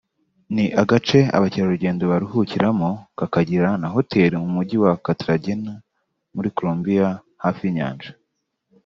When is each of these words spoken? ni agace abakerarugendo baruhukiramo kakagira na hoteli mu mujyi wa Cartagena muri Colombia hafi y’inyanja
ni 0.55 0.65
agace 0.81 1.19
abakerarugendo 1.35 2.03
baruhukiramo 2.11 2.89
kakagira 3.17 3.69
na 3.81 3.87
hoteli 3.95 4.35
mu 4.41 4.49
mujyi 4.55 4.77
wa 4.83 4.93
Cartagena 5.05 5.73
muri 6.35 6.49
Colombia 6.57 7.07
hafi 7.43 7.61
y’inyanja 7.65 8.11